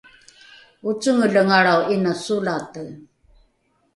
[0.89, 2.83] ocengelengalrao ’ina solate